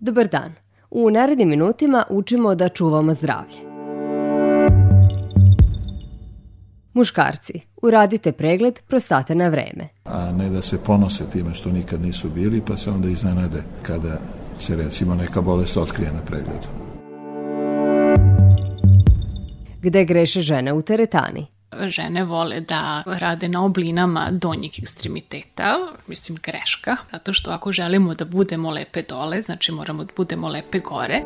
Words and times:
Dobar 0.00 0.28
dan. 0.28 0.52
U 0.90 1.10
narednim 1.10 1.48
minutima 1.48 2.04
učimo 2.10 2.54
da 2.54 2.68
čuvamo 2.68 3.14
zdravlje. 3.14 3.56
Muškarci, 6.92 7.60
uradite 7.82 8.32
pregled 8.32 8.78
prostate 8.88 9.34
na 9.34 9.48
vreme. 9.48 9.88
A 10.04 10.32
ne 10.32 10.50
da 10.50 10.62
se 10.62 10.78
ponose 10.78 11.24
time 11.32 11.54
što 11.54 11.70
nikad 11.70 12.02
nisu 12.02 12.30
bili, 12.30 12.62
pa 12.66 12.76
se 12.76 12.90
onda 12.90 13.08
iznenade 13.08 13.62
kada 13.82 14.18
se 14.58 14.76
recimo 14.76 15.14
neka 15.14 15.40
bolest 15.40 15.76
otkrije 15.76 16.12
na 16.12 16.20
pregledu. 16.20 16.68
Gde 19.82 20.04
greše 20.04 20.40
žene 20.40 20.72
u 20.72 20.82
teretani? 20.82 21.46
Žene 21.86 22.24
vole 22.24 22.60
da 22.60 23.02
rade 23.06 23.48
na 23.48 23.64
oblinama 23.64 24.28
donjih 24.30 24.78
ekstremiteta, 24.82 25.76
mislim 26.06 26.38
greška, 26.42 26.96
zato 27.10 27.32
što 27.32 27.50
ako 27.50 27.72
želimo 27.72 28.14
da 28.14 28.24
budemo 28.24 28.70
lepe 28.70 29.02
dole, 29.02 29.40
znači 29.40 29.72
moramo 29.72 30.04
da 30.04 30.12
budemo 30.16 30.48
lepe 30.48 30.78
gore. 30.78 31.22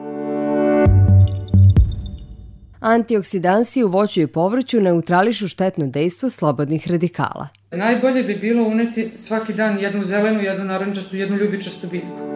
Antioksidansi 2.80 3.83
u 3.83 3.88
voću 3.88 4.20
i 4.20 4.27
povrću 4.27 4.80
neutrališu 4.80 5.48
štetno 5.48 5.86
dejstvo 5.86 6.30
slobodnih 6.30 6.88
radikala. 6.88 7.48
Najbolje 7.70 8.22
bi 8.22 8.34
bilo 8.34 8.64
uneti 8.64 9.12
svaki 9.19 9.52
dan 9.52 9.78
jednu 9.78 10.02
zelenu, 10.02 10.41
jednu 10.41 10.64
narančastu, 10.64 11.16
jednu 11.16 11.36
ljubičastu 11.36 11.86
biljku. 11.86 12.31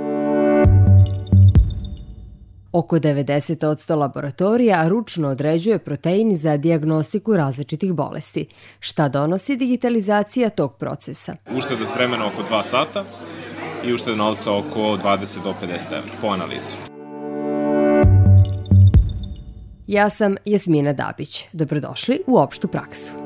Oko 2.76 2.98
90% 2.98 3.94
laboratorija 3.94 4.88
ručno 4.88 5.28
određuje 5.28 5.78
protein 5.78 6.36
za 6.36 6.56
diagnostiku 6.56 7.36
različitih 7.36 7.92
bolesti. 7.92 8.46
Šta 8.80 9.08
donosi 9.08 9.56
digitalizacija 9.56 10.50
tog 10.50 10.74
procesa? 10.74 11.36
Ušteda 11.56 11.86
s 11.86 11.94
vremena 11.96 12.26
oko 12.26 12.42
2 12.50 12.62
sata 12.62 13.04
i 13.84 13.92
ušteda 13.92 14.16
novca 14.16 14.52
oko 14.52 14.80
20 14.80 15.44
do 15.44 15.54
50 15.62 15.98
evra 15.98 16.10
po 16.20 16.26
analizi. 16.26 16.76
Ja 19.86 20.10
sam 20.10 20.34
Jasmina 20.44 20.92
Dabić. 20.92 21.44
Dobrodošli 21.52 22.20
u 22.26 22.38
opštu 22.38 22.68
praksu. 22.68 23.25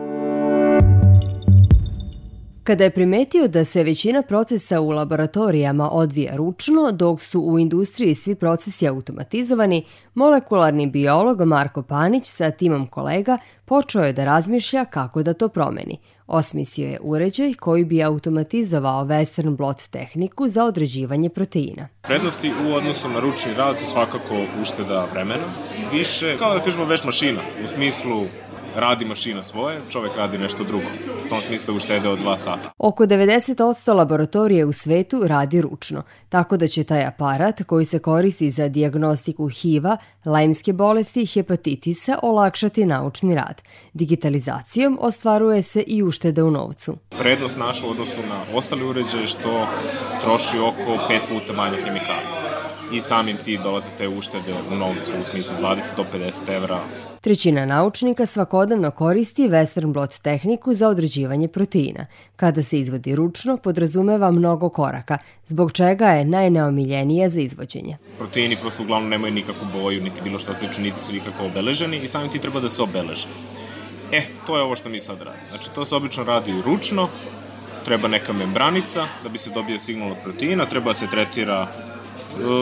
Kada 2.71 2.85
je 2.85 2.91
primetio 2.91 3.49
da 3.49 3.65
se 3.65 3.83
većina 3.83 4.23
procesa 4.23 4.81
u 4.81 4.91
laboratorijama 4.91 5.91
odvija 5.91 6.37
ručno, 6.37 6.93
dok 6.93 7.21
su 7.21 7.41
u 7.41 7.59
industriji 7.59 8.15
svi 8.15 8.35
procesi 8.35 8.89
automatizovani, 8.89 9.85
molekularni 10.15 10.87
biolog 10.87 11.41
Marko 11.43 11.83
Panić 11.83 12.27
sa 12.27 12.51
timom 12.51 12.87
kolega 12.87 13.39
počeo 13.65 14.03
je 14.03 14.13
da 14.13 14.25
razmišlja 14.25 14.85
kako 14.85 15.23
da 15.23 15.35
to 15.35 15.49
promeni. 15.49 15.99
Osmislio 16.27 16.89
je 16.89 16.99
uređaj 17.03 17.55
koji 17.55 17.85
bi 17.85 18.03
automatizovao 18.03 19.05
Western 19.05 19.57
blot 19.57 19.83
tehniku 19.83 20.49
za 20.49 20.65
određivanje 20.65 21.29
proteina. 21.29 21.89
Prednosti 22.03 22.53
u 22.69 22.75
odnosu 22.75 23.09
na 23.09 23.21
ručni 23.21 23.55
rad 23.55 23.79
su 23.79 23.87
svakako 23.87 24.35
ušteda 24.63 25.07
vremena. 25.13 25.47
Više, 25.93 26.39
kao 26.39 26.55
da 26.55 26.61
kažemo 26.61 26.85
veš 26.85 27.05
mašina, 27.05 27.41
u 27.65 27.69
smislu 27.69 28.27
radi 28.77 29.05
mašina 29.05 29.43
svoje, 29.43 29.81
čovek 29.91 30.17
radi 30.17 30.39
nešto 30.39 30.65
drugo. 30.65 30.87
U 31.27 31.29
tom 31.29 31.41
smislu 31.41 31.77
uštede 31.77 32.09
od 32.09 32.19
dva 32.19 32.39
sata. 32.39 32.71
Oko 32.79 33.07
90% 33.07 33.95
laboratorije 33.95 34.65
u 34.65 34.73
svetu 34.73 35.23
radi 35.25 35.61
ručno, 35.61 36.03
tako 36.29 36.57
da 36.57 36.69
će 36.69 36.85
taj 36.85 37.07
aparat 37.07 37.63
koji 37.63 37.85
se 37.85 37.99
koristi 37.99 38.51
za 38.51 38.69
diagnostiku 38.69 39.49
HIV-a, 39.49 39.97
lajmske 40.25 40.73
bolesti 40.73 41.23
i 41.23 41.27
hepatitisa 41.27 42.19
olakšati 42.23 42.87
naučni 42.87 43.35
rad. 43.35 43.63
Digitalizacijom 43.93 44.99
ostvaruje 45.01 45.63
se 45.63 45.83
i 45.87 46.03
ušteda 46.03 46.45
u 46.45 46.51
novcu. 46.51 46.97
Prednost 47.19 47.59
naša 47.59 47.87
u 47.87 47.91
odnosu 47.91 48.21
na 48.29 48.59
ostali 48.59 48.85
uređaje 48.85 49.27
što 49.27 49.67
troši 50.23 50.59
oko 50.59 50.99
pet 51.09 51.23
puta 51.29 51.53
manje 51.53 51.77
hemikalija 51.77 52.40
i 52.93 53.01
samim 53.01 53.37
ti 53.45 53.59
dolaze 53.63 53.91
te 53.99 54.09
uštede 54.09 54.55
u 54.73 54.77
novcu 54.77 55.13
u 55.21 55.25
smislu 55.25 55.55
20 55.61 55.97
do 55.97 56.05
50 56.13 56.57
evra. 56.57 56.81
Trećina 57.21 57.67
naučnika 57.67 58.27
svakodnevno 58.27 58.91
koristi 58.91 59.49
Western 59.49 59.93
blot 59.93 60.15
tehniku 60.23 60.75
za 60.75 60.89
određivanje 60.89 61.49
proteina. 61.49 62.07
Kada 62.37 62.63
se 62.63 62.81
izvodi 62.81 63.15
ručno, 63.15 63.57
podrazumeva 63.57 64.31
mnogo 64.31 64.69
koraka, 64.69 65.19
zbog 65.47 65.73
čega 65.73 66.07
je 66.07 66.25
najneomiljenija 66.25 67.29
za 67.29 67.41
izvođenje. 67.41 67.97
Proteini 68.19 68.57
prosto 68.57 68.83
uglavnom 68.83 69.11
nemaju 69.11 69.35
nikakvu 69.35 69.67
boju, 69.73 70.03
niti 70.03 70.21
bilo 70.23 70.39
šta 70.39 70.55
slično, 70.55 70.83
niti 70.83 71.01
su 71.01 71.13
nikako 71.13 71.45
obeleženi 71.47 71.99
i 71.99 72.09
samim 72.09 72.31
ti 72.31 72.39
treba 72.39 72.61
da 72.61 72.71
se 72.71 72.83
obeleže. 72.83 73.29
E, 74.13 74.23
to 74.47 74.57
je 74.57 74.63
ovo 74.63 74.77
što 74.77 74.89
mi 74.89 75.01
sad 75.01 75.19
radimo. 75.19 75.45
Znači, 75.51 75.71
to 75.71 75.85
se 75.85 75.97
obično 75.97 76.25
radi 76.25 76.63
ručno, 76.65 77.09
treba 77.85 78.09
neka 78.09 78.33
membranica 78.33 79.07
da 79.23 79.29
bi 79.29 79.39
se 79.39 79.51
dobio 79.51 79.79
signal 79.79 80.11
od 80.11 80.17
proteina, 80.25 80.67
treba 80.67 80.91
da 80.91 80.95
se 80.95 81.07
tretira 81.07 81.69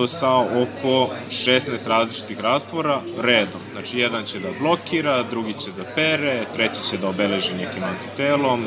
sa 0.09 0.37
oko 0.37 1.11
16 1.31 1.89
različitih 1.89 2.41
rastvora 2.41 3.01
redom. 3.21 3.61
Znači, 3.73 3.99
jedan 3.99 4.25
će 4.25 4.39
da 4.39 4.49
blokira, 4.61 5.23
drugi 5.23 5.55
će 5.55 5.71
da 5.77 5.84
pere, 5.95 6.45
treći 6.55 6.83
će 6.91 6.97
da 6.99 7.09
obeleži 7.09 7.55
nekim 7.55 7.83
antitelom, 7.84 8.67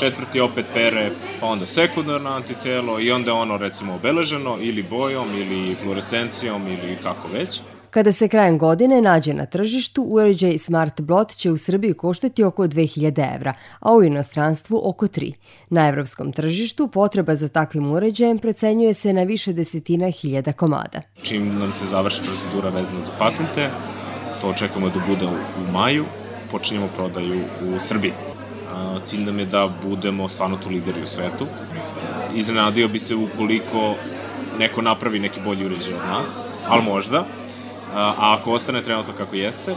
četvrti 0.00 0.40
opet 0.40 0.66
pere, 0.74 1.10
pa 1.40 1.46
onda 1.46 1.66
sekundarno 1.66 2.30
antitelo 2.30 3.00
i 3.00 3.10
onda 3.10 3.34
ono 3.34 3.56
recimo 3.56 3.94
obeleženo 3.94 4.58
ili 4.60 4.82
bojom 4.82 5.34
ili 5.34 5.74
fluorescencijom 5.74 6.68
ili 6.68 6.98
kako 7.02 7.28
već. 7.28 7.60
Kada 7.92 8.12
se 8.12 8.28
krajem 8.28 8.58
godine 8.58 9.00
nađe 9.02 9.34
na 9.34 9.46
tržištu, 9.46 10.02
uređaj 10.02 10.58
Smart 10.58 11.00
Blot 11.00 11.36
će 11.36 11.50
u 11.50 11.56
Srbiji 11.56 11.94
koštati 11.94 12.44
oko 12.44 12.62
2000 12.62 13.34
evra, 13.34 13.54
a 13.80 13.92
u 13.92 14.02
inostranstvu 14.02 14.80
oko 14.84 15.06
3. 15.06 15.32
Na 15.70 15.88
evropskom 15.88 16.32
tržištu 16.32 16.88
potreba 16.88 17.34
za 17.34 17.48
takvim 17.48 17.90
uređajem 17.90 18.38
precenjuje 18.38 18.94
se 18.94 19.12
na 19.12 19.22
više 19.22 19.52
desetina 19.52 20.10
hiljada 20.10 20.52
komada. 20.52 21.02
Čim 21.22 21.58
nam 21.58 21.72
se 21.72 21.84
završi 21.84 22.22
procedura 22.22 22.68
vezana 22.68 23.00
za 23.00 23.12
patente, 23.18 23.70
to 24.40 24.48
očekujemo 24.48 24.88
da 24.88 25.00
bude 25.08 25.26
u 25.26 25.72
maju, 25.72 26.04
počinjemo 26.50 26.88
prodaju 26.96 27.44
u 27.60 27.80
Srbiji. 27.80 28.12
Cilj 29.04 29.24
nam 29.24 29.38
je 29.38 29.46
da 29.46 29.68
budemo 29.82 30.28
stvarno 30.28 30.56
tu 30.56 30.70
lideri 30.70 31.02
u 31.02 31.06
svetu. 31.06 31.46
Iznenadio 32.34 32.88
bi 32.88 32.98
se 32.98 33.14
ukoliko 33.14 33.94
neko 34.58 34.82
napravi 34.82 35.18
neki 35.18 35.40
bolji 35.44 35.66
uređaj 35.66 35.94
od 35.94 36.00
nas, 36.08 36.38
ali 36.68 36.82
možda, 36.82 37.24
a 37.94 38.14
ako 38.18 38.52
ostane 38.52 38.82
trenutno 38.82 39.12
kako 39.18 39.36
jeste, 39.36 39.74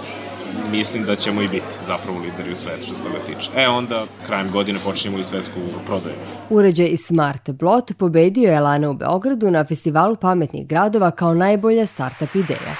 mislim 0.71 1.03
da 1.03 1.15
ćemo 1.15 1.41
i 1.41 1.47
biti 1.47 1.75
zapravo 1.83 2.19
lideri 2.19 2.51
u 2.51 2.55
svetu 2.55 2.85
što 2.85 2.95
se 2.95 3.03
toga 3.03 3.17
tiče. 3.25 3.49
E 3.55 3.67
onda, 3.67 4.05
krajem 4.25 4.51
godine 4.51 4.79
počinjemo 4.85 5.19
i 5.19 5.23
svetsku 5.23 5.59
prodaju. 5.85 6.15
Uređaj 6.49 6.97
Smart 6.97 7.49
Blot 7.49 7.91
pobedio 7.97 8.51
je 8.51 8.59
Lana 8.59 8.89
u 8.89 8.93
Beogradu 8.93 9.51
na 9.51 9.65
festivalu 9.65 10.15
pametnih 10.15 10.67
gradova 10.67 11.11
kao 11.11 11.33
najbolja 11.33 11.85
startup 11.85 12.35
ideja. 12.35 12.75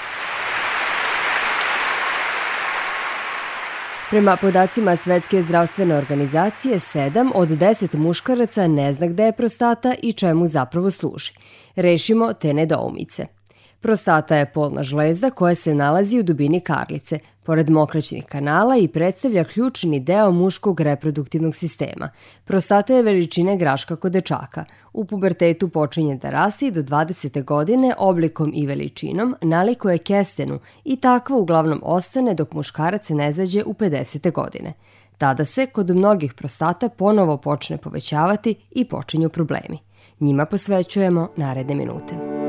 Prema 4.10 4.36
podacima 4.36 4.96
Svetske 4.96 5.42
zdravstvene 5.42 5.96
organizacije, 5.96 6.78
7 6.78 7.30
od 7.34 7.48
10 7.48 7.96
muškaraca 7.96 8.66
ne 8.68 8.92
zna 8.92 9.06
gde 9.06 9.22
je 9.22 9.32
prostata 9.32 9.94
i 10.02 10.12
čemu 10.12 10.46
zapravo 10.46 10.90
služi. 10.90 11.32
Rešimo 11.76 12.32
te 12.32 12.54
nedoumice. 12.54 13.35
Prostata 13.80 14.36
je 14.36 14.52
polna 14.52 14.82
žlezda 14.82 15.30
koja 15.30 15.54
se 15.54 15.74
nalazi 15.74 16.18
u 16.18 16.22
dubini 16.22 16.60
karlice, 16.60 17.18
pored 17.42 17.70
mokraćnih 17.70 18.24
kanala 18.24 18.76
i 18.76 18.88
predstavlja 18.88 19.44
ključni 19.44 20.00
deo 20.00 20.30
muškog 20.30 20.80
reproduktivnog 20.80 21.54
sistema. 21.54 22.10
Prostata 22.44 22.94
je 22.94 23.02
veličine 23.02 23.56
graška 23.56 23.96
kod 23.96 24.12
dečaka. 24.12 24.64
U 24.92 25.04
pubertetu 25.04 25.68
počinje 25.68 26.16
da 26.16 26.30
raste 26.30 26.66
i 26.66 26.70
do 26.70 26.82
20. 26.82 27.44
godine 27.44 27.94
oblikom 27.98 28.52
i 28.54 28.66
veličinom 28.66 29.34
nalikuje 29.42 29.98
kestenu 29.98 30.58
i 30.84 30.96
takva 30.96 31.36
uglavnom 31.36 31.80
ostane 31.84 32.34
dok 32.34 32.52
muškarac 32.52 33.08
ne 33.08 33.32
zađe 33.32 33.64
u 33.64 33.74
50. 33.74 34.32
godine. 34.32 34.72
Tada 35.18 35.44
se 35.44 35.66
kod 35.66 35.90
mnogih 35.90 36.34
prostata 36.34 36.88
ponovo 36.88 37.36
počne 37.36 37.76
povećavati 37.78 38.54
i 38.70 38.84
počinju 38.84 39.28
problemi. 39.28 39.78
Njima 40.20 40.46
posvećujemo 40.46 41.28
naredne 41.36 41.74
minute. 41.74 42.45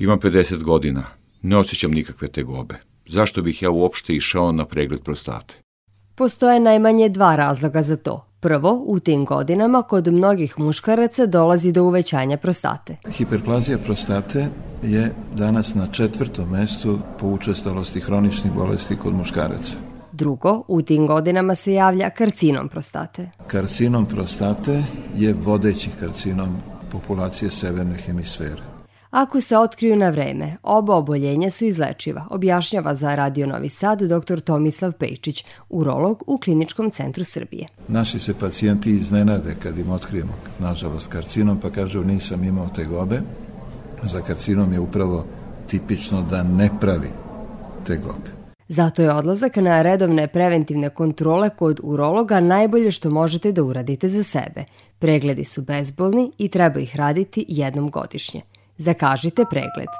Imam 0.00 0.18
50 0.18 0.62
godina, 0.62 1.02
ne 1.42 1.56
osjećam 1.56 1.90
nikakve 1.90 2.28
tegobe. 2.28 2.74
Zašto 3.08 3.42
bih 3.42 3.62
ja 3.62 3.70
uopšte 3.70 4.12
išao 4.12 4.52
na 4.52 4.64
pregled 4.64 5.02
prostate? 5.02 5.54
Postoje 6.14 6.60
najmanje 6.60 7.08
dva 7.08 7.36
razloga 7.36 7.82
za 7.82 7.96
to. 7.96 8.26
Prvo, 8.40 8.82
u 8.86 9.00
tim 9.00 9.24
godinama 9.24 9.82
kod 9.82 10.06
mnogih 10.06 10.58
muškaraca 10.58 11.26
dolazi 11.26 11.72
do 11.72 11.84
uvećanja 11.84 12.36
prostate. 12.36 12.96
Hiperplazija 13.12 13.78
prostate 13.78 14.48
je 14.82 15.14
danas 15.34 15.74
na 15.74 15.86
četvrtom 15.92 16.50
mestu 16.50 16.98
po 17.18 17.26
učestalosti 17.26 18.00
hroničnih 18.00 18.52
bolesti 18.52 18.96
kod 18.96 19.14
muškaraca. 19.14 19.76
Drugo, 20.12 20.62
u 20.68 20.82
tim 20.82 21.06
godinama 21.06 21.54
se 21.54 21.72
javlja 21.72 22.10
karcinom 22.10 22.68
prostate. 22.68 23.30
Karcinom 23.46 24.06
prostate 24.06 24.84
je 25.16 25.32
vodeći 25.32 25.90
karcinom 26.00 26.56
populacije 26.90 27.50
severne 27.50 27.96
hemisfere. 27.96 28.69
Ako 29.10 29.40
se 29.40 29.58
otkriju 29.58 29.96
na 29.96 30.10
vreme, 30.10 30.56
oba 30.62 30.96
oboljenja 30.96 31.50
su 31.50 31.64
izlečiva, 31.64 32.26
objašnjava 32.30 32.94
za 32.94 33.14
Radio 33.14 33.46
Novi 33.46 33.68
Sad 33.68 34.02
dr. 34.02 34.40
Tomislav 34.40 34.92
Pejčić, 34.92 35.44
urolog 35.68 36.22
u 36.26 36.38
Kliničkom 36.38 36.90
centru 36.90 37.24
Srbije. 37.24 37.66
Naši 37.88 38.18
se 38.18 38.34
pacijenti 38.34 38.90
iznenade 38.90 39.54
kad 39.62 39.78
im 39.78 39.90
otkrijemo, 39.90 40.32
nažalost, 40.58 41.06
karcinom, 41.06 41.60
pa 41.60 41.70
kažu 41.70 42.04
nisam 42.04 42.44
imao 42.44 42.68
tegobe, 42.68 43.20
za 44.02 44.20
karcinom 44.20 44.72
je 44.72 44.80
upravo 44.80 45.24
tipično 45.66 46.22
da 46.22 46.42
ne 46.42 46.70
pravi 46.80 47.10
te 47.86 47.96
gobe. 47.96 48.30
Zato 48.68 49.02
je 49.02 49.14
odlazak 49.14 49.56
na 49.56 49.82
redovne 49.82 50.28
preventivne 50.28 50.90
kontrole 50.90 51.50
kod 51.50 51.80
urologa 51.82 52.40
najbolje 52.40 52.90
što 52.90 53.10
možete 53.10 53.52
da 53.52 53.62
uradite 53.62 54.08
za 54.08 54.22
sebe. 54.22 54.64
Pregledi 54.98 55.44
su 55.44 55.62
bezbolni 55.62 56.32
i 56.38 56.48
treba 56.48 56.80
ih 56.80 56.96
raditi 56.96 57.44
jednom 57.48 57.90
godišnje. 57.90 58.40
Zakažite 58.82 59.44
pregled. 59.50 59.92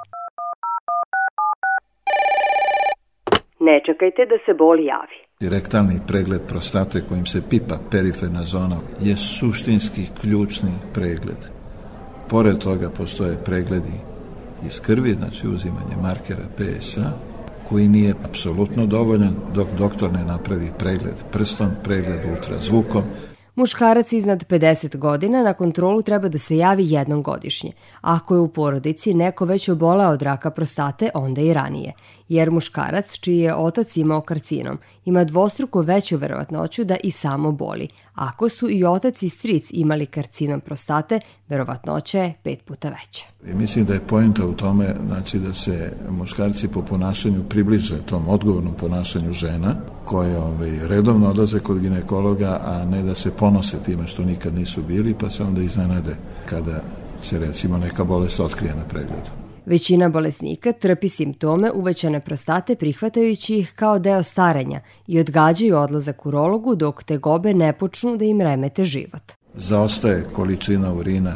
Ne 3.59 3.81
čekajte 3.85 4.25
da 4.25 4.37
se 4.45 4.53
bol 4.53 4.79
javi. 4.79 5.19
Rektalni 5.39 5.99
pregled 6.07 6.41
prostate 6.47 7.01
kojim 7.09 7.25
se 7.25 7.41
pipa 7.49 7.75
periferna 7.91 8.43
zona 8.43 8.77
je 9.01 9.17
suštinski 9.17 10.01
ključni 10.21 10.71
pregled. 10.93 11.41
Pored 12.29 12.57
toga 12.57 12.89
postoje 12.89 13.43
pregledi 13.45 13.97
iz 14.67 14.81
krvi, 14.81 15.09
znači 15.09 15.47
uzimanje 15.47 15.95
markera 16.01 16.45
PSA, 16.57 17.11
koji 17.69 17.87
nije 17.87 18.13
apsolutno 18.29 18.85
dovoljan 18.85 19.35
dok 19.55 19.67
doktor 19.77 20.11
ne 20.11 20.23
napravi 20.25 20.69
pregled 20.79 21.15
prstom, 21.31 21.69
pregled 21.83 22.19
ultrazvukom, 22.31 23.03
Muškarac 23.55 24.13
iznad 24.13 24.47
50 24.47 24.97
godina 24.97 25.43
na 25.43 25.53
kontrolu 25.53 26.01
treba 26.01 26.27
da 26.27 26.39
se 26.39 26.57
javi 26.57 26.91
jednom 26.91 27.23
godišnje. 27.23 27.71
Ako 28.01 28.35
je 28.35 28.39
u 28.39 28.47
porodici 28.47 29.13
neko 29.13 29.45
već 29.45 29.69
obolao 29.69 30.11
od 30.11 30.21
raka 30.21 30.51
prostate, 30.51 31.09
onda 31.13 31.41
i 31.41 31.53
ranije. 31.53 31.93
Jer 32.29 32.51
muškarac, 32.51 33.19
čiji 33.19 33.37
je 33.37 33.55
otac 33.55 33.97
imao 33.97 34.21
karcinom, 34.21 34.77
ima 35.05 35.23
dvostruko 35.23 35.81
veću 35.81 36.17
verovatnoću 36.17 36.83
da 36.83 36.95
i 37.03 37.11
samo 37.11 37.51
boli. 37.51 37.87
Ako 38.13 38.49
su 38.49 38.69
i 38.69 38.85
otac 38.85 39.23
i 39.23 39.29
stric 39.29 39.67
imali 39.71 40.05
karcinom 40.05 40.59
prostate, 40.61 41.19
verovatnoća 41.47 42.19
je 42.19 42.33
pet 42.43 42.65
puta 42.65 42.89
veća. 42.89 43.25
I 43.47 43.53
mislim 43.53 43.85
da 43.85 43.93
je 43.93 44.07
pojenta 44.07 44.45
u 44.45 44.53
tome 44.53 44.95
znači 45.07 45.39
da 45.39 45.53
se 45.53 45.93
muškarci 46.09 46.67
po 46.67 46.81
ponašanju 46.81 47.43
približe 47.49 48.01
tom 48.05 48.27
odgovornom 48.27 48.73
ponašanju 48.73 49.31
žena 49.31 49.75
koje 50.05 50.37
ovaj, 50.37 50.87
redovno 50.87 51.29
odlaze 51.29 51.59
kod 51.59 51.79
ginekologa, 51.79 52.61
a 52.65 52.85
ne 52.85 53.03
da 53.03 53.15
se 53.15 53.31
ponose 53.51 53.77
time 53.85 54.07
što 54.07 54.23
nikad 54.23 54.55
nisu 54.55 54.81
bili, 54.83 55.15
pa 55.19 55.29
se 55.29 55.43
onda 55.43 55.61
iznenade 55.61 56.15
kada 56.45 56.81
se 57.21 57.39
recimo 57.39 57.77
neka 57.77 58.03
bolest 58.03 58.39
otkrije 58.39 58.75
na 58.75 58.83
pregledu. 58.83 59.29
Većina 59.65 60.09
bolesnika 60.09 60.71
trpi 60.71 61.09
simptome 61.09 61.71
uvećane 61.71 62.19
prostate 62.19 62.75
prihvatajući 62.75 63.57
ih 63.57 63.73
kao 63.75 63.99
deo 63.99 64.23
starenja 64.23 64.81
i 65.07 65.19
odgađaju 65.19 65.77
odlazak 65.77 66.25
urologu 66.25 66.75
dok 66.75 67.03
te 67.03 67.17
gobe 67.17 67.53
ne 67.53 67.73
počnu 67.73 68.17
da 68.17 68.25
im 68.25 68.41
remete 68.41 68.83
život. 68.83 69.31
Zaostaje 69.55 70.27
količina 70.33 70.93
urina 70.93 71.35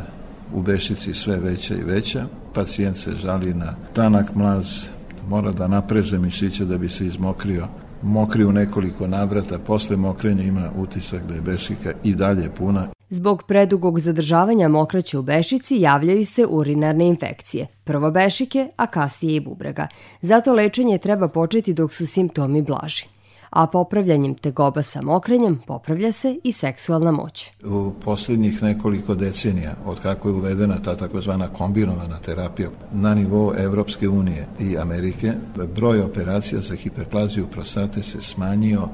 u 0.53 0.61
bešici 0.61 1.13
sve 1.13 1.37
veća 1.37 1.75
i 1.75 1.83
veća, 1.83 2.25
pacijent 2.53 2.97
se 2.97 3.11
žali 3.11 3.53
na 3.53 3.75
tanak 3.93 4.35
mlaz, 4.35 4.85
mora 5.29 5.51
da 5.51 5.67
napreže 5.67 6.19
mišiće 6.19 6.65
da 6.65 6.77
bi 6.77 6.89
se 6.89 7.05
izmokrio, 7.05 7.67
mokri 8.05 8.45
u 8.45 8.51
nekoliko 8.51 9.07
navrata, 9.07 9.59
posle 9.59 9.97
mokrenja 9.97 10.43
ima 10.43 10.71
utisak 10.77 11.23
da 11.27 11.35
je 11.35 11.41
bešika 11.41 11.93
i 12.03 12.15
dalje 12.15 12.49
puna. 12.57 12.87
Zbog 13.09 13.43
predugog 13.47 13.99
zadržavanja 13.99 14.67
mokraće 14.67 15.17
u 15.17 15.21
bešici 15.21 15.79
javljaju 15.79 16.25
se 16.25 16.45
urinarne 16.49 17.07
infekcije, 17.07 17.67
prvo 17.83 18.11
bešike, 18.11 18.67
a 18.75 18.87
kasnije 18.87 19.35
i 19.35 19.39
bubrega. 19.39 19.87
Zato 20.21 20.53
lečenje 20.53 20.97
treba 20.97 21.27
početi 21.27 21.73
dok 21.73 21.93
su 21.93 22.07
simptomi 22.07 22.61
blaži 22.61 23.05
a 23.49 23.67
popravljanjem 23.67 24.35
tegoba 24.35 24.83
sa 24.83 25.01
mokrenjem 25.01 25.61
popravlja 25.67 26.11
se 26.11 26.39
i 26.43 26.51
seksualna 26.51 27.11
moć. 27.11 27.51
U 27.65 27.91
poslednjih 28.03 28.63
nekoliko 28.63 29.15
decenija, 29.15 29.75
od 29.85 29.99
kako 29.99 30.29
je 30.29 30.35
uvedena 30.35 30.77
ta 30.83 30.97
takozvana 30.97 31.47
kombinovana 31.47 32.19
terapija 32.19 32.69
na 32.93 33.13
nivou 33.13 33.53
Evropske 33.57 34.09
unije 34.09 34.47
i 34.59 34.77
Amerike, 34.77 35.33
broj 35.75 36.01
operacija 36.01 36.61
za 36.61 36.75
hiperplaziju 36.75 37.47
prostate 37.47 38.03
se 38.03 38.21
smanjio 38.21 38.89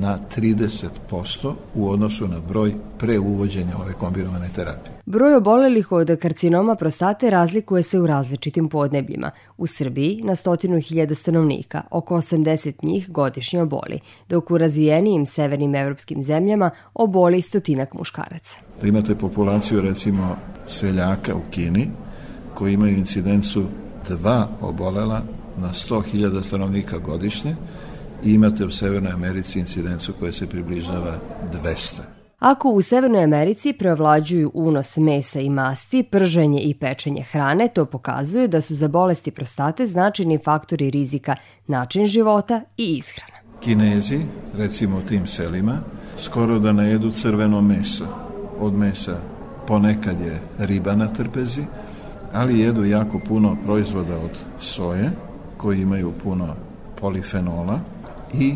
na 0.00 0.18
30% 0.36 1.54
u 1.74 1.90
odnosu 1.90 2.28
na 2.28 2.40
broj 2.48 2.74
pre 2.98 3.18
uvođenja 3.18 3.76
ove 3.80 3.92
kombinovane 3.92 4.48
terapije. 4.54 4.92
Broj 5.06 5.34
obolelih 5.34 5.92
od 5.92 6.18
karcinoma 6.20 6.74
prostate 6.74 7.30
razlikuje 7.30 7.82
se 7.82 8.00
u 8.00 8.06
različitim 8.06 8.68
podnebljima. 8.68 9.30
U 9.58 9.66
Srbiji 9.66 10.20
na 10.24 10.36
stotinu 10.36 10.80
hiljada 10.80 11.14
stanovnika 11.14 11.82
oko 11.90 12.16
80 12.16 12.84
njih 12.84 13.10
godišnje 13.10 13.62
oboli, 13.62 14.00
dok 14.28 14.50
u 14.50 14.58
razvijenijim 14.58 15.26
severnim 15.26 15.74
evropskim 15.74 16.22
zemljama 16.22 16.70
oboli 16.94 17.42
stotinak 17.42 17.94
muškaraca. 17.94 18.56
Da 18.80 18.88
imate 18.88 19.14
populaciju 19.14 19.80
recimo 19.80 20.36
seljaka 20.66 21.34
u 21.34 21.40
Kini 21.50 21.90
koji 22.54 22.72
imaju 22.74 22.96
incidencu 22.98 23.64
dva 24.08 24.48
obolela 24.60 25.22
na 25.56 25.68
100.000 25.68 26.42
stanovnika 26.42 26.98
godišnje, 26.98 27.56
i 28.24 28.34
imate 28.34 28.64
u 28.64 28.70
Severnoj 28.70 29.12
Americi 29.12 29.58
incidencu 29.58 30.12
koja 30.20 30.32
se 30.32 30.46
približava 30.46 31.14
200. 31.64 32.00
Ako 32.38 32.70
u 32.70 32.82
Severnoj 32.82 33.24
Americi 33.24 33.72
preovlađuju 33.72 34.50
unos 34.54 34.96
mesa 34.96 35.40
i 35.40 35.50
masti, 35.50 36.02
prženje 36.02 36.60
i 36.60 36.74
pečenje 36.74 37.22
hrane, 37.22 37.68
to 37.68 37.84
pokazuje 37.84 38.48
da 38.48 38.60
su 38.60 38.74
za 38.74 38.88
bolesti 38.88 39.30
prostate 39.30 39.86
značajni 39.86 40.38
faktori 40.38 40.90
rizika 40.90 41.36
način 41.66 42.06
života 42.06 42.60
i 42.76 42.96
ishrana. 42.96 43.38
Kinezi, 43.60 44.20
recimo 44.56 44.98
u 44.98 45.08
tim 45.08 45.26
selima, 45.26 45.78
skoro 46.18 46.58
da 46.58 46.72
najedu 46.72 47.10
crveno 47.10 47.60
meso. 47.60 48.06
Od 48.60 48.74
mesa 48.74 49.20
ponekad 49.66 50.20
je 50.20 50.40
riba 50.58 50.96
na 50.96 51.12
trpezi, 51.12 51.62
ali 52.32 52.60
jedu 52.60 52.84
jako 52.84 53.18
puno 53.18 53.56
proizvoda 53.64 54.16
od 54.18 54.38
soje, 54.60 55.10
koji 55.56 55.80
imaju 55.80 56.12
puno 56.22 56.54
polifenola, 57.00 57.80
i 58.34 58.54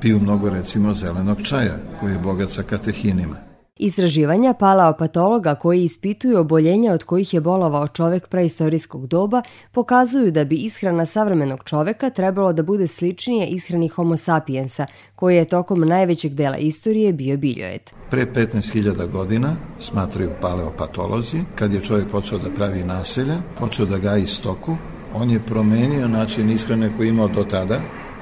piju 0.00 0.20
mnogo 0.20 0.50
recimo 0.50 0.94
zelenog 0.94 1.42
čaja 1.42 1.76
koji 2.00 2.12
je 2.12 2.18
bogat 2.18 2.50
sa 2.50 2.62
katehinima. 2.62 3.50
Istraživanja 3.82 4.54
paleopatologa 4.54 5.54
koji 5.54 5.84
ispituju 5.84 6.38
oboljenja 6.38 6.92
od 6.92 7.04
kojih 7.04 7.34
je 7.34 7.40
bolovao 7.40 7.88
čovek 7.88 8.28
preistorijskog 8.28 9.06
doba 9.06 9.42
pokazuju 9.72 10.30
da 10.30 10.44
bi 10.44 10.56
ishrana 10.56 11.06
savremenog 11.06 11.64
čoveka 11.64 12.10
trebalo 12.10 12.52
da 12.52 12.62
bude 12.62 12.86
sličnije 12.86 13.46
ishrani 13.46 13.88
homo 13.88 14.16
sapiensa, 14.16 14.86
koji 15.14 15.36
je 15.36 15.44
tokom 15.44 15.80
najvećeg 15.80 16.34
dela 16.34 16.56
istorije 16.56 17.12
bio 17.12 17.36
biljojed. 17.36 17.80
Pre 18.10 18.26
15.000 18.26 19.10
godina, 19.10 19.56
smatraju 19.78 20.30
paleopatolozi, 20.40 21.38
kad 21.54 21.72
je 21.72 21.80
čovjek 21.80 22.08
počeo 22.08 22.38
da 22.38 22.50
pravi 22.50 22.84
naselja, 22.84 23.36
počeo 23.58 23.86
da 23.86 23.98
gaji 23.98 24.26
stoku, 24.26 24.76
on 25.14 25.30
je 25.30 25.40
promenio 25.40 26.08
način 26.08 26.50
ishrane 26.50 26.90
koji 26.96 27.08
imao 27.08 27.28
do 27.28 27.44
tada, 27.44 27.80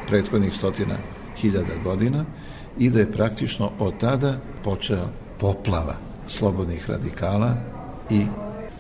prethodnih 0.09 0.55
stotina 0.55 0.95
hiljada 1.37 1.75
godina 1.85 2.25
i 2.79 2.91
da 2.91 3.01
je 3.01 3.13
praktično 3.13 3.71
od 3.79 4.01
tada 4.01 4.35
počeo 4.65 5.09
poplava 5.41 5.95
slobodnih 6.29 6.91
radikala 6.91 7.55
i 8.11 8.27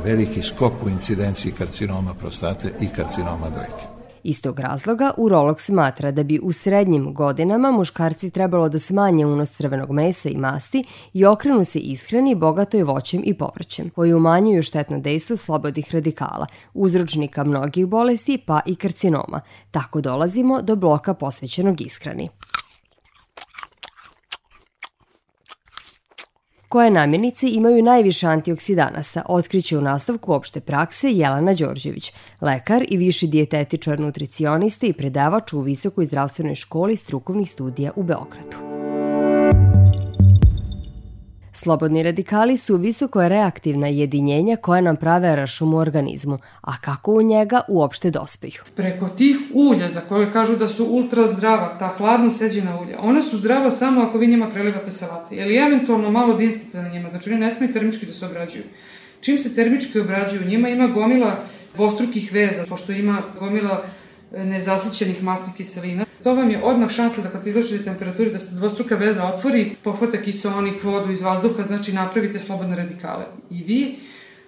veliki 0.05 0.43
skok 0.43 0.73
u 0.85 0.89
incidenciji 0.89 1.53
karcinoma 1.53 2.15
prostate 2.15 2.73
i 2.81 2.89
karcinoma 2.89 3.51
dojke. 3.51 3.98
Iz 4.29 4.43
tog 4.43 4.61
razloga 4.61 5.13
urolog 5.17 5.61
smatra 5.61 6.11
da 6.11 6.23
bi 6.23 6.39
u 6.43 6.53
srednjim 6.53 7.15
godinama 7.15 7.71
muškarci 7.71 8.31
trebalo 8.31 8.69
da 8.69 8.79
smanje 8.79 9.27
unos 9.27 9.51
crvenog 9.51 9.91
mesa 9.91 10.29
i 10.29 10.37
masti 10.37 10.85
i 11.13 11.25
okrenu 11.25 11.65
se 11.65 11.79
ishrani 11.79 12.35
bogatoj 12.35 12.83
voćem 12.83 13.23
i 13.25 13.35
povrćem, 13.35 13.91
koji 13.91 14.15
umanjuju 14.15 14.63
štetno 14.63 14.99
dejstvo 14.99 15.37
slobodnih 15.37 15.95
radikala, 15.95 16.47
uzročnika 16.75 17.45
mnogih 17.45 17.87
bolesti 17.87 18.39
pa 18.47 18.61
i 18.67 18.75
karcinoma. 18.75 19.41
Tako 19.71 20.01
dolazimo 20.01 20.63
do 20.63 20.77
bloka 20.77 21.15
posvećenog 21.15 21.81
ishrani. 21.81 22.29
Koje 26.69 26.91
namirnice 26.91 27.51
imaju 27.51 27.83
najviše 27.83 28.27
antioksidanasa, 28.27 29.23
otkriće 29.29 29.79
u 29.79 29.81
nastavku 29.81 30.33
opšte 30.33 30.61
prakse 30.61 31.11
Jelena 31.11 31.55
Đorđević, 31.55 32.13
lekar 32.41 32.85
i 32.89 32.97
viši 32.97 33.27
dijetetičar 33.27 34.01
nutricionista 34.01 34.87
i 34.87 34.93
predavač 34.93 35.53
u 35.53 35.61
Visokoj 35.61 36.05
zdravstvenoj 36.05 36.55
školi 36.55 36.97
strukovnih 36.97 37.51
studija 37.51 37.93
u 37.97 38.03
Beogradu. 38.03 38.78
Slobodni 41.61 42.03
radikali 42.03 42.57
su 42.57 42.77
visoko 42.77 43.29
reaktivna 43.29 43.87
jedinjenja 43.87 44.57
koja 44.57 44.81
nam 44.81 44.97
prave 44.97 45.37
rašum 45.37 45.75
u 45.75 45.77
organizmu, 45.77 46.39
a 46.61 46.81
kako 46.81 47.13
u 47.13 47.23
njega 47.23 47.61
uopšte 47.69 48.11
dospeju. 48.11 48.63
Preko 48.75 49.09
tih 49.09 49.37
ulja 49.55 49.89
za 49.89 50.01
koje 50.01 50.33
kažu 50.33 50.57
da 50.57 50.69
su 50.69 50.87
ultra 50.87 51.27
zdrava, 51.27 51.79
ta 51.79 51.89
hladno 51.89 52.31
seđena 52.31 52.81
ulja, 52.81 52.99
one 53.01 53.23
su 53.23 53.37
zdrava 53.37 53.71
samo 53.71 54.03
ako 54.03 54.19
vi 54.19 54.27
njima 54.27 54.51
prelivate 54.51 54.91
salate, 54.91 55.37
ili 55.37 55.57
eventualno 55.57 56.11
malo 56.11 56.35
dinstate 56.35 56.83
na 56.83 56.89
njima, 56.89 57.09
znači 57.11 57.31
oni 57.31 57.41
ne 57.41 57.51
smiju 57.51 57.73
termički 57.73 58.07
da 58.07 58.13
se 58.13 58.27
obrađuju. 58.27 58.65
Čim 59.21 59.39
se 59.39 59.55
termički 59.55 60.01
obrađuju, 60.01 60.49
njima 60.49 60.69
ima 60.69 60.87
gomila 60.87 61.43
dvostrukih 61.75 62.33
veza, 62.33 62.65
pošto 62.69 62.93
ima 62.93 63.23
gomila 63.39 63.85
nezasićenih 64.33 65.23
masnih 65.23 65.57
kiselina. 65.57 66.08
To 66.23 66.35
vam 66.35 66.51
je 66.51 66.63
odmah 66.63 66.91
šansa 66.91 67.23
da 67.23 67.29
kad 67.29 67.47
izlačite 67.47 67.85
temperaturi 67.85 68.31
da 68.31 68.39
se 68.39 68.55
dvostruka 68.55 68.97
veza 68.97 69.25
otvori, 69.25 69.77
pohvata 69.85 70.23
kisonik, 70.23 70.85
vodu 70.85 71.13
iz 71.13 71.23
vazduha, 71.23 71.63
znači 71.63 71.93
napravite 71.93 72.39
slobodne 72.39 72.77
radikale. 72.77 73.25
I 73.51 73.63
vi 73.63 73.97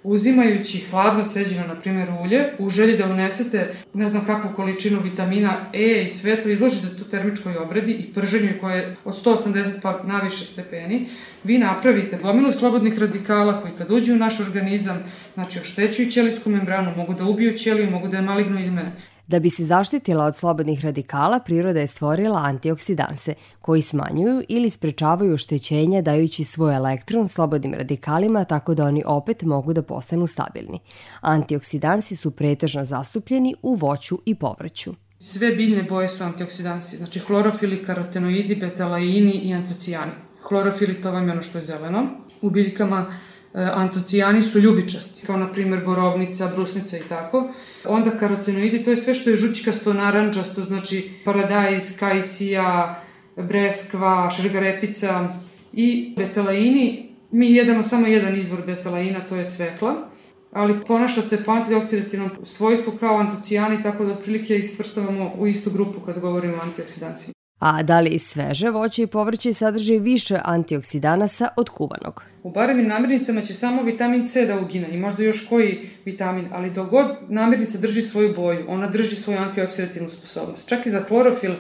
uzimajući 0.02 0.78
hladno 0.90 1.24
ceđeno, 1.24 1.66
na 1.66 1.74
primjer, 1.74 2.08
ulje, 2.22 2.52
u 2.58 2.70
želji 2.70 2.96
da 2.96 3.06
unesete 3.06 3.74
ne 3.94 4.08
znam 4.08 4.24
kakvu 4.24 4.50
količinu 4.56 5.00
vitamina 5.00 5.56
E 5.72 6.04
i 6.06 6.08
sve 6.08 6.42
to 6.42 6.48
izložite 6.48 6.96
tu 6.98 7.04
termičkoj 7.04 7.56
obredi 7.56 7.92
i 7.92 8.12
prženju 8.12 8.52
koje 8.60 8.76
je 8.76 8.96
od 9.04 9.24
180 9.24 9.80
pa 9.82 10.02
naviše 10.04 10.44
stepeni, 10.44 11.06
vi 11.44 11.58
napravite 11.58 12.18
gomilu 12.22 12.52
slobodnih 12.52 12.98
radikala 12.98 13.60
koji 13.60 13.72
kad 13.78 13.90
uđu 13.90 14.12
u 14.12 14.16
naš 14.16 14.40
organizam, 14.40 15.04
znači 15.34 15.58
oštećuju 15.58 16.10
ćelijsku 16.10 16.50
membranu, 16.50 16.92
mogu 16.96 17.14
da 17.14 17.24
ubiju 17.24 17.52
ćeliju, 17.58 17.90
mogu 17.90 18.08
da 18.08 18.16
je 18.16 18.22
maligno 18.22 18.60
izmene. 18.60 18.92
Da 19.30 19.38
bi 19.38 19.50
se 19.50 19.64
zaštitila 19.64 20.25
od 20.25 20.37
slobodnih 20.37 20.84
radikala, 20.84 21.38
priroda 21.40 21.80
je 21.80 21.87
stvorila 21.87 22.38
antioksidanse, 22.38 23.34
koji 23.60 23.82
smanjuju 23.82 24.42
ili 24.49 24.70
sprečavaju 24.70 25.34
oštećenja 25.34 26.02
dajući 26.02 26.44
svoj 26.44 26.75
elektron 26.75 27.28
slobodnim 27.28 27.75
radikalima 27.75 28.44
tako 28.44 28.75
da 28.75 28.84
oni 28.84 29.02
opet 29.06 29.42
mogu 29.42 29.72
da 29.72 29.82
postanu 29.82 30.26
stabilni. 30.26 30.80
Antioksidansi 31.20 32.16
su 32.16 32.30
pretežno 32.30 32.84
zastupljeni 32.84 33.54
u 33.62 33.75
voću 33.75 34.18
i 34.26 34.34
povrću. 34.34 34.94
Sve 35.20 35.50
biljne 35.50 35.82
boje 35.82 36.08
su 36.08 36.25
antioksidansi, 36.25 36.96
znači 36.96 37.18
hlorofili, 37.18 37.84
karotenoidi, 37.84 38.56
betalaini 38.56 39.32
i 39.32 39.54
antocijani. 39.54 40.12
Hlorofili 40.42 41.02
to 41.02 41.10
vam 41.10 41.26
je 41.26 41.32
ono 41.32 41.42
što 41.42 41.58
je 41.58 41.62
zeleno. 41.62 42.06
U 42.42 42.50
biljkama 42.50 43.06
antocijani 43.52 44.42
su 44.42 44.59
ljubičasti, 44.59 45.26
kao 45.26 45.37
na 45.37 45.52
primjer 45.52 45.85
borovnica, 45.85 46.49
brusnica 46.49 46.97
i 46.97 47.02
tako. 47.09 47.49
Onda 47.85 48.11
karotenoidi, 48.11 48.83
to 48.83 48.90
je 48.90 48.97
sve 48.97 49.14
što 49.14 49.30
je 49.30 49.37
žućkasto, 49.37 49.92
narančasto, 49.92 50.62
znači 50.62 51.11
paradajz, 51.25 51.99
kajsija, 51.99 53.02
breskva, 53.37 54.30
šrgarepica 54.30 55.28
i 55.73 56.14
betalaini. 56.16 57.11
Mi 57.30 57.54
jedemo 57.54 57.83
samo 57.83 58.07
jedan 58.07 58.37
izvor 58.37 58.62
betalaina, 58.66 59.21
to 59.21 59.37
je 59.37 59.49
cvekla, 59.49 60.09
ali 60.52 60.80
ponaša 60.87 61.23
se 61.23 61.45
po 61.45 61.52
antioksidativnom 61.52 62.30
svojstvu 62.42 62.92
kao 63.00 63.19
antocijani, 63.19 63.83
tako 63.83 64.04
da 64.04 64.12
otprilike 64.12 64.57
ih 64.57 64.71
svrstavamo 64.71 65.33
u 65.38 65.47
istu 65.47 65.71
grupu 65.71 66.00
kad 66.00 66.19
govorimo 66.19 66.57
o 66.57 66.61
antioksidanciji. 66.62 67.35
A 67.61 67.83
da 67.83 68.00
li 68.00 68.19
sveže 68.19 68.71
voće 68.71 69.02
i 69.02 69.07
povrće 69.07 69.52
sadrži 69.52 69.99
više 69.99 70.40
antioksidanasa 70.45 71.49
od 71.57 71.69
kuvanog? 71.69 72.25
U 72.43 72.50
barenim 72.50 72.88
namirnicama 72.88 73.40
će 73.40 73.55
samo 73.55 73.83
vitamin 73.83 74.26
C 74.26 74.47
da 74.47 74.61
ugine 74.61 74.88
i 74.90 74.97
možda 74.97 75.23
još 75.23 75.49
koji 75.49 75.88
vitamin, 76.05 76.49
ali 76.52 76.71
dok 76.71 76.90
god 76.90 77.07
namirnica 77.29 77.79
drži 77.79 78.02
svoju 78.02 78.35
boju, 78.35 78.64
ona 78.69 78.87
drži 78.87 79.17
svoju 79.17 79.38
antioksidativnu 79.38 80.09
sposobnost. 80.09 80.69
Čak 80.69 80.87
i 80.87 80.90
za 80.90 81.00
hlorofil 81.09 81.55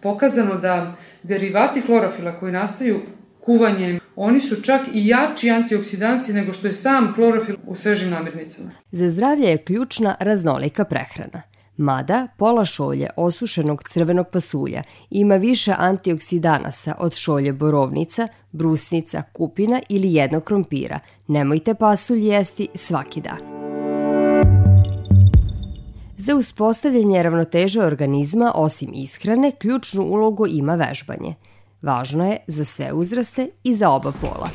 pokazano 0.00 0.54
da 0.54 0.94
derivati 1.22 1.80
hlorofila 1.80 2.38
koji 2.38 2.52
nastaju 2.52 3.00
kuvanjem, 3.40 4.00
oni 4.16 4.40
su 4.40 4.62
čak 4.62 4.80
i 4.94 5.06
jači 5.06 5.50
antioksidansi 5.50 6.32
nego 6.32 6.52
što 6.52 6.66
je 6.66 6.72
sam 6.72 7.12
hlorofil 7.14 7.56
u 7.66 7.74
svežim 7.74 8.10
namirnicama. 8.10 8.70
Za 8.92 9.10
zdravlje 9.10 9.48
je 9.48 9.64
ključna 9.64 10.16
raznolika 10.20 10.84
prehrana. 10.84 11.42
Mada 11.80 12.26
pola 12.36 12.64
šolje 12.64 13.08
osušenog 13.16 13.82
crvenog 13.82 14.26
pasulja 14.32 14.82
ima 15.10 15.36
više 15.36 15.74
antioksidanasa 15.78 16.94
od 16.98 17.14
šolje 17.14 17.52
borovnica, 17.52 18.28
brusnica, 18.52 19.22
kupina 19.32 19.80
ili 19.88 20.14
jednog 20.14 20.44
krompira. 20.44 20.98
Nemojte 21.26 21.74
pasulj 21.74 22.28
jesti 22.28 22.68
svaki 22.74 23.20
dan. 23.20 23.38
Za 26.16 26.34
uspostavljanje 26.34 27.22
ravnoteže 27.22 27.82
organizma, 27.82 28.52
osim 28.54 28.90
ishrane, 28.94 29.52
ključnu 29.58 30.02
ulogu 30.02 30.46
ima 30.46 30.74
vežbanje. 30.74 31.34
Važno 31.82 32.30
je 32.30 32.38
za 32.46 32.64
sve 32.64 32.92
uzraste 32.92 33.48
i 33.64 33.74
za 33.74 33.90
oba 33.90 34.12
pola. 34.20 34.50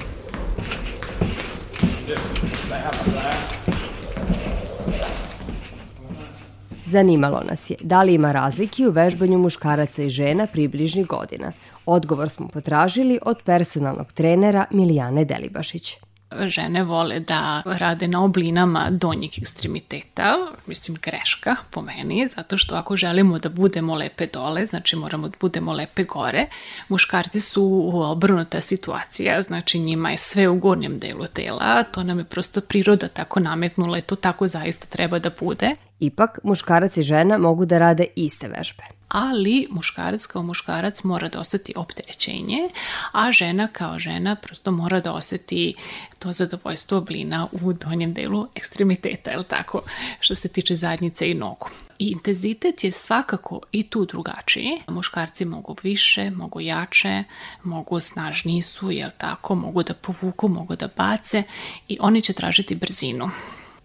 Zanimalo 6.96 7.42
nas 7.50 7.70
je 7.70 7.75
da 7.82 8.04
li 8.04 8.14
ima 8.14 8.32
razlike 8.32 8.88
u 8.88 8.92
vežbanju 8.92 9.38
muškaraca 9.38 10.04
i 10.04 10.10
žena 10.10 10.48
približnih 10.48 11.08
godina. 11.08 11.52
Odgovor 11.86 12.30
smo 12.30 12.48
potražili 12.48 13.20
od 13.22 13.38
personalnog 13.46 14.12
trenera 14.12 14.66
Milijane 14.72 15.25
Delibašić 15.25 15.98
žene 16.40 16.84
vole 16.84 17.20
da 17.20 17.62
rade 17.66 18.08
na 18.08 18.24
oblinama 18.24 18.90
donjih 18.92 19.40
ekstremiteta, 19.42 20.36
mislim 20.66 20.98
greška 21.02 21.56
po 21.72 21.82
meni, 21.82 22.28
zato 22.28 22.58
što 22.58 22.75
ako 22.75 22.98
želimo 22.98 23.40
da 23.40 23.50
budemo 23.50 23.96
lepe 23.96 24.28
dole, 24.28 24.66
znači 24.66 24.96
moramo 24.96 25.28
da 25.28 25.38
budemo 25.40 25.74
lepe 25.74 26.04
gore, 26.04 26.48
muškarci 26.90 27.42
su 27.42 27.92
obrnuta 27.94 28.62
situacija, 28.62 29.42
znači 29.42 29.80
njima 29.80 30.12
je 30.12 30.18
sve 30.18 30.48
u 30.48 30.60
gornjem 30.60 30.98
delu 30.98 31.25
tela, 31.25 31.84
to 31.84 32.04
nam 32.04 32.20
je 32.20 32.25
prosto 32.25 32.62
priroda 32.62 33.08
tako 33.08 33.40
nametnula 33.40 33.98
i 33.98 34.02
to 34.02 34.16
tako 34.16 34.48
zaista 34.48 34.86
treba 34.88 35.20
da 35.20 35.30
bude. 35.40 35.75
Ipak, 36.00 36.40
muškarac 36.44 36.98
i 36.98 37.02
žena 37.02 37.38
mogu 37.38 37.66
da 37.66 37.78
rade 37.78 38.08
iste 38.16 38.48
vežbe 38.48 38.84
ali 39.16 39.68
muškarac 39.72 40.25
kao 40.25 40.44
muškarac 40.44 41.04
mora 41.04 41.30
da 41.30 41.40
oseti 41.40 41.74
opterećenje, 41.75 42.70
a 43.12 43.32
žena 43.32 43.68
kao 43.68 44.00
žena 44.00 44.36
prosto 44.36 44.72
mora 44.72 45.00
da 45.00 45.14
oseti 45.14 45.74
to 46.20 46.34
zadovoljstvo 46.34 46.98
oblina 46.98 47.48
u 47.52 47.74
donjem 47.74 48.14
delu 48.14 48.48
ekstremiteta, 48.56 49.32
je 49.32 49.44
tako, 49.44 49.82
što 50.20 50.36
se 50.36 50.48
tiče 50.48 50.75
zadnjice 50.75 51.32
i 51.32 51.34
nogu. 51.34 51.70
I 52.00 52.06
intenzitet 52.06 52.84
je 52.84 52.92
svakako 52.92 53.62
i 53.72 53.84
tu 53.84 54.06
drugačiji. 54.06 54.82
Muškarci 54.88 55.46
mogu 55.46 55.75
više, 55.84 56.30
mogu 56.30 56.62
jače, 56.62 57.24
mogu 57.64 58.00
snažniji 58.00 58.62
su, 58.62 58.92
jel 58.92 59.10
tako, 59.18 59.56
mogu 59.56 59.84
da 59.84 59.94
povuku, 59.94 60.48
mogu 60.48 60.75
da 60.75 60.90
bace 60.98 61.44
i 61.88 61.98
oni 62.02 62.22
će 62.22 62.34
tražiti 62.34 62.75
brzinu. 62.75 63.30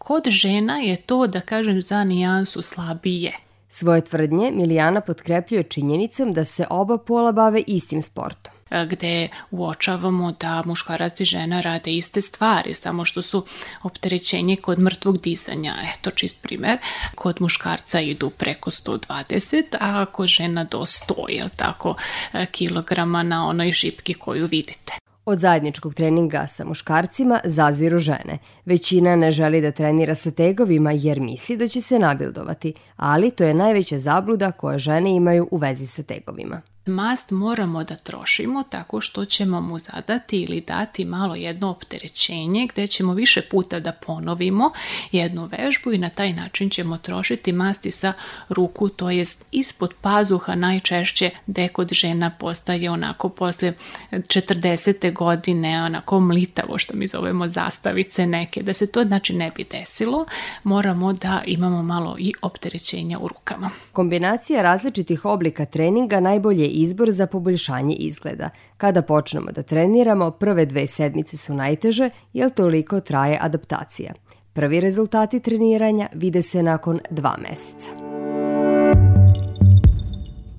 Kod 0.00 0.24
žena 0.28 0.78
je 0.78 0.96
to, 0.96 1.26
da 1.26 1.40
kažem, 1.40 1.82
za 1.82 2.04
nijansu 2.04 2.62
slabije. 2.62 3.32
Svoje 3.68 4.00
tvrdnje 4.00 4.50
Milijana 4.50 5.00
potkrepljuje 5.00 5.62
činjenicom 5.62 6.32
da 6.32 6.44
se 6.44 6.66
oba 6.70 6.98
pola 6.98 7.32
bave 7.32 7.62
istim 7.66 8.02
sportom. 8.02 8.52
E, 8.70 8.86
gde 8.86 9.28
uočavamo 9.50 10.32
da 10.40 10.62
muškarac 10.66 11.20
i 11.20 11.24
žena 11.24 11.60
rade 11.60 11.92
iste 11.92 12.20
stvari, 12.20 12.74
samo 12.74 13.04
što 13.04 13.22
su 13.22 13.44
opterećenje 13.82 14.56
kod 14.56 14.78
mrtvog 14.78 15.18
dizanja, 15.18 15.74
eto 15.94 16.10
čist 16.10 16.42
primer, 16.42 16.78
kod 17.14 17.40
muškarca 17.40 18.00
idu 18.00 18.30
preko 18.30 18.70
120, 18.70 19.76
a 19.80 20.04
kod 20.04 20.28
žena 20.28 20.64
do 20.64 20.78
100, 20.78 21.14
jel 21.28 21.48
tako, 21.56 21.94
e, 22.32 22.46
kilograma 22.46 23.22
na 23.22 23.48
onoj 23.48 23.70
žipki 23.70 24.14
koju 24.14 24.46
vidite. 24.46 25.09
Od 25.30 25.38
zajedničkog 25.38 25.94
treninga 25.94 26.46
sa 26.46 26.64
muškarcima 26.64 27.40
zaziru 27.44 27.98
žene. 27.98 28.38
Većina 28.64 29.16
ne 29.16 29.30
želi 29.30 29.60
da 29.60 29.70
trenira 29.70 30.14
sa 30.14 30.30
tegovima 30.30 30.92
jer 30.92 31.20
misli 31.20 31.56
da 31.56 31.68
će 31.68 31.80
se 31.80 31.98
nabildovati, 31.98 32.74
ali 32.96 33.30
to 33.30 33.44
je 33.44 33.54
najveća 33.54 33.98
zabluda 33.98 34.52
koje 34.52 34.78
žene 34.78 35.14
imaju 35.14 35.48
u 35.50 35.56
vezi 35.56 35.86
sa 35.86 36.02
tegovima. 36.02 36.60
Mast 36.86 37.30
moramo 37.30 37.84
da 37.84 37.96
trošimo 37.96 38.62
tako 38.62 39.00
što 39.00 39.24
ćemo 39.24 39.60
mu 39.60 39.78
zadati 39.78 40.40
ili 40.40 40.60
dati 40.60 41.04
malo 41.04 41.34
jedno 41.34 41.70
opterećenje 41.70 42.66
gde 42.72 42.86
ćemo 42.86 43.14
više 43.14 43.42
puta 43.42 43.80
da 43.80 43.92
ponovimo 43.92 44.72
jednu 45.12 45.48
vežbu 45.52 45.92
i 45.92 45.98
na 45.98 46.08
taj 46.08 46.32
način 46.32 46.70
ćemo 46.70 46.98
trošiti 46.98 47.52
masti 47.52 47.90
sa 47.90 48.12
ruku, 48.48 48.88
to 48.88 49.10
jest 49.10 49.44
ispod 49.50 49.94
pazuha 50.00 50.54
najčešće 50.54 51.30
gde 51.46 51.68
kod 51.68 51.92
žena 51.92 52.30
postaje 52.38 52.90
onako 52.90 53.28
posle 53.28 53.72
40. 54.12 55.12
godine 55.12 55.82
onako 55.82 56.20
mlitavo 56.20 56.78
što 56.78 56.96
mi 56.96 57.06
zovemo 57.06 57.48
zastavice 57.48 58.26
neke, 58.26 58.62
da 58.62 58.72
se 58.72 58.86
to 58.86 59.04
znači 59.04 59.36
ne 59.36 59.50
bi 59.56 59.64
desilo, 59.70 60.26
moramo 60.64 61.12
da 61.12 61.42
imamo 61.46 61.82
malo 61.82 62.16
i 62.18 62.32
opterećenja 62.42 63.18
u 63.18 63.28
rukama. 63.28 63.70
Kombinacija 63.92 64.62
različitih 64.62 65.24
oblika 65.24 65.64
treninga 65.64 66.20
najbolje 66.20 66.69
izbor 66.70 67.10
za 67.10 67.26
poboljšanje 67.26 67.94
izgleda. 67.94 68.50
Kada 68.76 69.02
počnemo 69.02 69.52
da 69.52 69.62
treniramo, 69.62 70.30
prve 70.30 70.66
dve 70.66 70.86
sedmice 70.86 71.36
su 71.36 71.54
najteže 71.54 72.10
jer 72.32 72.50
toliko 72.50 73.00
traje 73.00 73.38
adaptacija. 73.40 74.12
Prvi 74.52 74.80
rezultati 74.80 75.40
treniranja 75.40 76.08
vide 76.14 76.42
se 76.42 76.62
nakon 76.62 77.00
dva 77.10 77.36
meseca. 77.38 78.10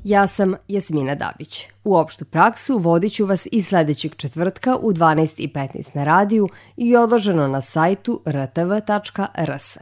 Ja 0.03 0.27
sam 0.27 0.53
Jasmina 0.67 1.15
Dabić. 1.15 1.67
U 1.83 1.97
opštu 1.97 2.25
praksu 2.25 2.77
vodit 2.77 3.13
ću 3.13 3.25
vas 3.25 3.47
i 3.51 3.61
sledećeg 3.61 4.15
četvrtka 4.15 4.77
u 4.77 4.91
12.15 4.91 5.95
na 5.95 6.03
radiju 6.03 6.49
i 6.77 6.95
odloženo 6.95 7.47
na 7.47 7.61
sajtu 7.61 8.21
rtv.rs. 8.27 9.77